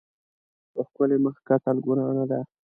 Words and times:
په 0.73 0.81
ښکلي 0.87 1.17
مخ 1.23 1.35
کتل 1.47 1.77
ګناه 1.85 2.11
نه 2.17 2.25
ده. 2.29 2.39